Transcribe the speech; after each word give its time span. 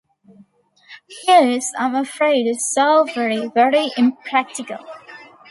He 1.05 1.31
is, 1.31 1.71
I'm 1.77 1.93
afraid, 1.93 2.55
so 2.57 3.03
very, 3.03 3.49
very 3.53 3.91
impractical. 3.95 4.79